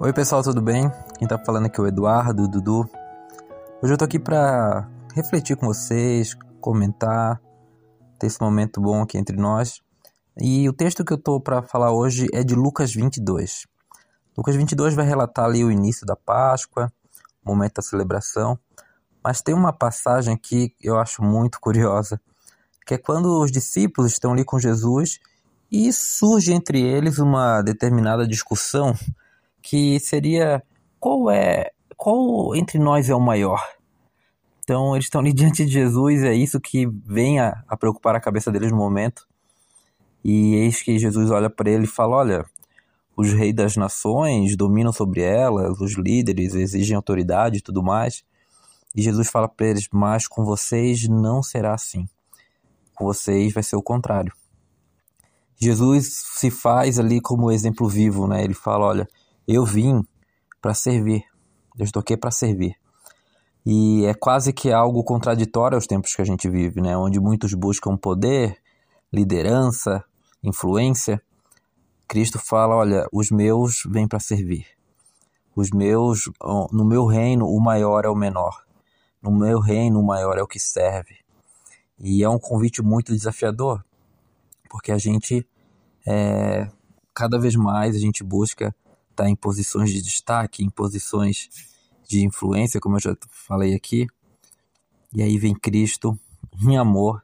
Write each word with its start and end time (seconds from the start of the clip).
Oi 0.00 0.12
pessoal, 0.12 0.44
tudo 0.44 0.62
bem? 0.62 0.88
Quem 1.18 1.26
tá 1.26 1.36
falando 1.36 1.66
aqui 1.66 1.80
é 1.80 1.82
o 1.82 1.86
Eduardo, 1.88 2.44
o 2.44 2.48
Dudu. 2.48 2.88
Hoje 3.82 3.92
eu 3.92 3.98
tô 3.98 4.04
aqui 4.04 4.16
para 4.16 4.88
refletir 5.12 5.56
com 5.56 5.66
vocês, 5.66 6.36
comentar, 6.60 7.42
ter 8.16 8.28
esse 8.28 8.40
momento 8.40 8.80
bom 8.80 9.02
aqui 9.02 9.18
entre 9.18 9.36
nós. 9.36 9.82
E 10.40 10.68
o 10.68 10.72
texto 10.72 11.04
que 11.04 11.12
eu 11.12 11.18
tô 11.18 11.40
para 11.40 11.62
falar 11.62 11.90
hoje 11.90 12.28
é 12.32 12.44
de 12.44 12.54
Lucas 12.54 12.94
22. 12.94 13.66
Lucas 14.36 14.54
22 14.54 14.94
vai 14.94 15.04
relatar 15.04 15.46
ali 15.46 15.64
o 15.64 15.70
início 15.70 16.06
da 16.06 16.14
Páscoa, 16.14 16.92
o 17.44 17.48
momento 17.48 17.74
da 17.74 17.82
celebração, 17.82 18.56
mas 19.22 19.42
tem 19.42 19.52
uma 19.52 19.72
passagem 19.72 20.32
aqui 20.32 20.68
que 20.78 20.88
eu 20.88 20.96
acho 20.96 21.24
muito 21.24 21.58
curiosa, 21.60 22.20
que 22.86 22.94
é 22.94 22.98
quando 22.98 23.42
os 23.42 23.50
discípulos 23.50 24.12
estão 24.12 24.32
ali 24.32 24.44
com 24.44 24.60
Jesus 24.60 25.18
e 25.72 25.92
surge 25.92 26.52
entre 26.52 26.80
eles 26.80 27.18
uma 27.18 27.62
determinada 27.62 28.28
discussão 28.28 28.94
que 29.62 29.98
seria 30.00 30.62
qual 30.98 31.30
é 31.30 31.70
qual 31.96 32.54
entre 32.54 32.78
nós 32.78 33.10
é 33.10 33.14
o 33.14 33.20
maior. 33.20 33.60
Então 34.62 34.94
eles 34.94 35.06
estão 35.06 35.20
ali 35.20 35.32
diante 35.34 35.64
de 35.64 35.72
Jesus, 35.72 36.22
é 36.22 36.34
isso 36.34 36.60
que 36.60 36.86
vem 36.86 37.40
a, 37.40 37.62
a 37.66 37.76
preocupar 37.76 38.14
a 38.14 38.20
cabeça 38.20 38.52
deles 38.52 38.70
no 38.70 38.76
momento. 38.76 39.26
E 40.24 40.54
eis 40.54 40.82
que 40.82 40.98
Jesus 40.98 41.30
olha 41.30 41.50
para 41.50 41.70
ele 41.70 41.84
e 41.84 41.88
fala: 41.88 42.16
Olha, 42.16 42.44
os 43.16 43.32
reis 43.32 43.54
das 43.54 43.76
nações 43.76 44.56
dominam 44.56 44.92
sobre 44.92 45.22
elas, 45.22 45.80
os 45.80 45.96
líderes 45.96 46.54
exigem 46.54 46.96
autoridade 46.96 47.58
e 47.58 47.60
tudo 47.60 47.82
mais. 47.82 48.24
E 48.94 49.02
Jesus 49.02 49.30
fala 49.30 49.48
para 49.48 49.66
eles: 49.66 49.88
Mas 49.92 50.28
com 50.28 50.44
vocês 50.44 51.08
não 51.08 51.42
será 51.42 51.74
assim. 51.74 52.08
Com 52.94 53.04
vocês 53.04 53.52
vai 53.52 53.62
ser 53.62 53.76
o 53.76 53.82
contrário. 53.82 54.32
Jesus 55.60 56.12
se 56.36 56.50
faz 56.50 56.98
ali 56.98 57.20
como 57.20 57.50
exemplo 57.50 57.88
vivo, 57.88 58.26
né? 58.28 58.44
Ele 58.44 58.54
fala: 58.54 58.86
Olha, 58.86 59.08
eu 59.48 59.64
vim 59.64 60.04
para 60.60 60.74
servir. 60.74 61.24
Eu 61.78 61.84
estou 61.84 62.00
aqui 62.00 62.18
para 62.18 62.30
servir. 62.30 62.76
E 63.64 64.04
é 64.04 64.12
quase 64.12 64.52
que 64.52 64.70
algo 64.70 65.02
contraditório 65.02 65.76
aos 65.76 65.86
tempos 65.86 66.14
que 66.14 66.20
a 66.20 66.24
gente 66.24 66.48
vive, 66.50 66.82
né? 66.82 66.96
Onde 66.96 67.18
muitos 67.18 67.54
buscam 67.54 67.96
poder, 67.96 68.58
liderança, 69.10 70.04
influência. 70.42 71.22
Cristo 72.06 72.38
fala: 72.38 72.76
olha, 72.76 73.06
os 73.10 73.30
meus 73.30 73.82
vêm 73.88 74.06
para 74.06 74.20
servir. 74.20 74.66
Os 75.56 75.70
meus, 75.70 76.30
no 76.70 76.84
meu 76.84 77.06
reino, 77.06 77.46
o 77.46 77.58
maior 77.60 78.04
é 78.04 78.08
o 78.08 78.14
menor. 78.14 78.64
No 79.20 79.32
meu 79.32 79.58
reino, 79.60 79.98
o 79.98 80.06
maior 80.06 80.38
é 80.38 80.42
o 80.42 80.46
que 80.46 80.60
serve. 80.60 81.16
E 81.98 82.22
é 82.22 82.28
um 82.28 82.38
convite 82.38 82.80
muito 82.80 83.12
desafiador, 83.12 83.84
porque 84.70 84.92
a 84.92 84.98
gente, 84.98 85.44
é, 86.06 86.68
cada 87.12 87.40
vez 87.40 87.56
mais, 87.56 87.96
a 87.96 87.98
gente 87.98 88.22
busca 88.22 88.72
está 89.18 89.28
em 89.28 89.34
posições 89.34 89.90
de 89.90 90.00
destaque, 90.00 90.64
em 90.64 90.70
posições 90.70 91.48
de 92.08 92.24
influência, 92.24 92.80
como 92.80 92.96
eu 92.96 93.00
já 93.00 93.16
falei 93.28 93.74
aqui. 93.74 94.06
E 95.12 95.22
aí 95.22 95.36
vem 95.36 95.54
Cristo 95.54 96.16
em 96.62 96.78
amor, 96.78 97.22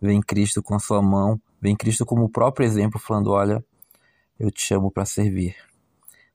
vem 0.00 0.20
Cristo 0.20 0.62
com 0.62 0.74
a 0.74 0.80
sua 0.80 1.00
mão, 1.00 1.40
vem 1.60 1.76
Cristo 1.76 2.04
como 2.04 2.24
o 2.24 2.28
próprio 2.28 2.66
exemplo, 2.66 2.98
falando: 2.98 3.30
Olha, 3.30 3.64
eu 4.38 4.50
te 4.50 4.62
chamo 4.62 4.90
para 4.90 5.04
servir. 5.04 5.54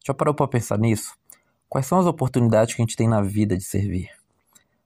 Já 0.06 0.14
parou 0.14 0.34
para 0.34 0.48
pensar 0.48 0.78
nisso? 0.78 1.16
Quais 1.68 1.86
são 1.86 2.00
as 2.00 2.06
oportunidades 2.06 2.74
que 2.74 2.82
a 2.82 2.86
gente 2.86 2.96
tem 2.96 3.08
na 3.08 3.22
vida 3.22 3.58
de 3.58 3.64
servir? 3.64 4.10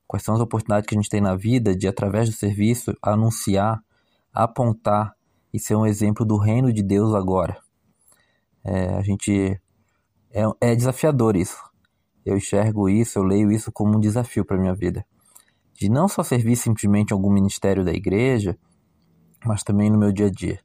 Quais 0.08 0.24
são 0.24 0.34
as 0.34 0.42
oportunidades 0.42 0.88
que 0.88 0.96
a 0.96 0.98
gente 0.98 1.10
tem 1.10 1.20
na 1.20 1.36
vida 1.36 1.76
de, 1.76 1.88
através 1.88 2.30
do 2.30 2.36
serviço, 2.36 2.96
anunciar, 3.02 3.84
apontar 4.34 5.14
e 5.54 5.60
ser 5.60 5.76
um 5.76 5.86
exemplo 5.86 6.26
do 6.26 6.38
reino 6.38 6.72
de 6.72 6.82
Deus 6.82 7.14
agora? 7.14 7.58
É, 8.64 8.96
a 8.96 9.02
gente 9.02 9.60
é, 10.32 10.44
é 10.62 10.76
desafiador 10.76 11.36
isso. 11.36 11.58
Eu 12.26 12.38
enxergo 12.38 12.90
isso, 12.90 13.20
eu 13.20 13.24
leio 13.24 13.52
isso 13.52 13.72
como 13.72 13.98
um 13.98 14.00
desafio 14.00 14.44
para 14.44 14.58
minha 14.58 14.76
vida. 14.76 15.06
De 15.74 15.90
não 15.90 16.08
só 16.08 16.24
servir 16.24 16.56
simplesmente 16.56 17.14
algum 17.14 17.32
ministério 17.32 17.86
da 17.86 17.92
igreja, 17.92 18.58
mas 19.46 19.64
também 19.64 19.90
no 19.90 19.98
meu 19.98 20.12
dia 20.12 20.28
a 20.28 20.32
dia. 20.32 20.60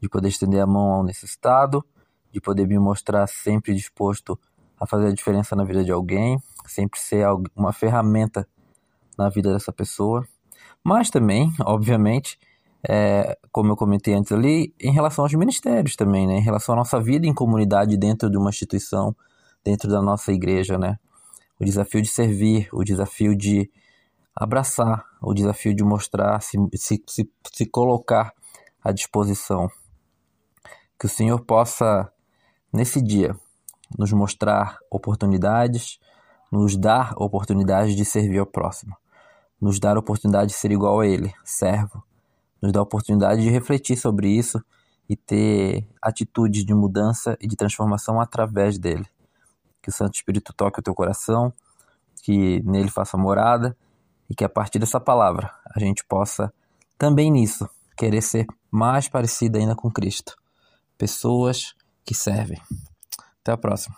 De 0.00 0.08
poder 0.08 0.28
estender 0.28 0.60
a 0.60 0.66
mão 0.66 0.92
ao 0.92 1.04
necessitado, 1.04 1.84
de 2.30 2.40
poder 2.40 2.66
me 2.66 2.78
mostrar 2.78 3.26
sempre 3.26 3.74
disposto 3.74 4.38
a 4.78 4.86
fazer 4.86 5.08
a 5.08 5.12
diferença 5.12 5.56
na 5.56 5.64
vida 5.64 5.82
de 5.82 5.90
alguém, 5.90 6.38
sempre 6.66 7.00
ser 7.00 7.26
uma 7.56 7.72
ferramenta 7.72 8.46
na 9.16 9.28
vida 9.28 9.52
dessa 9.52 9.72
pessoa. 9.72 10.26
Mas 10.82 11.10
também, 11.10 11.52
obviamente, 11.64 12.38
é, 12.88 13.38
como 13.50 13.72
eu 13.72 13.76
comentei 13.76 14.14
antes 14.14 14.30
ali, 14.30 14.74
em 14.80 14.92
relação 14.92 15.24
aos 15.24 15.32
ministérios 15.32 15.96
também, 15.96 16.26
né? 16.26 16.34
Em 16.34 16.42
relação 16.42 16.74
à 16.74 16.78
nossa 16.78 17.00
vida 17.00 17.26
em 17.26 17.32
comunidade 17.32 17.96
dentro 17.96 18.28
de 18.30 18.36
uma 18.36 18.50
instituição, 18.50 19.14
dentro 19.64 19.88
da 19.88 20.02
nossa 20.02 20.32
igreja, 20.32 20.78
né? 20.78 20.98
O 21.58 21.64
desafio 21.64 22.02
de 22.02 22.08
servir, 22.08 22.68
o 22.72 22.84
desafio 22.84 23.34
de 23.34 23.70
abraçar, 24.36 25.04
o 25.22 25.32
desafio 25.32 25.74
de 25.74 25.82
mostrar, 25.82 26.40
se, 26.40 26.58
se, 26.74 27.02
se, 27.06 27.30
se 27.52 27.66
colocar 27.66 28.32
à 28.82 28.92
disposição. 28.92 29.68
Que 30.98 31.06
o 31.06 31.08
Senhor 31.08 31.40
possa, 31.40 32.10
nesse 32.72 33.00
dia, 33.00 33.34
nos 33.98 34.12
mostrar 34.12 34.78
oportunidades, 34.90 35.98
nos 36.52 36.76
dar 36.76 37.14
oportunidades 37.16 37.96
de 37.96 38.04
servir 38.04 38.38
ao 38.38 38.46
próximo, 38.46 38.94
nos 39.60 39.78
dar 39.78 39.96
oportunidade 39.96 40.48
de 40.48 40.56
ser 40.56 40.70
igual 40.70 41.00
a 41.00 41.06
Ele, 41.06 41.32
servo, 41.44 42.02
nos 42.64 42.72
dá 42.72 42.80
a 42.80 42.82
oportunidade 42.82 43.42
de 43.42 43.50
refletir 43.50 43.94
sobre 43.94 44.26
isso 44.28 44.58
e 45.06 45.14
ter 45.14 45.86
atitudes 46.00 46.64
de 46.64 46.72
mudança 46.72 47.36
e 47.38 47.46
de 47.46 47.56
transformação 47.56 48.18
através 48.18 48.78
dele. 48.78 49.06
Que 49.82 49.90
o 49.90 49.92
Santo 49.92 50.14
Espírito 50.14 50.54
toque 50.54 50.80
o 50.80 50.82
teu 50.82 50.94
coração, 50.94 51.52
que 52.22 52.62
nele 52.62 52.88
faça 52.90 53.18
morada 53.18 53.76
e 54.30 54.34
que 54.34 54.44
a 54.44 54.48
partir 54.48 54.78
dessa 54.78 54.98
palavra 54.98 55.52
a 55.76 55.78
gente 55.78 56.02
possa 56.06 56.50
também 56.96 57.30
nisso 57.30 57.68
querer 57.98 58.22
ser 58.22 58.46
mais 58.70 59.08
parecido 59.08 59.58
ainda 59.58 59.74
com 59.74 59.90
Cristo. 59.90 60.34
Pessoas 60.96 61.74
que 62.02 62.14
servem. 62.14 62.60
Até 63.42 63.52
a 63.52 63.58
próxima. 63.58 63.94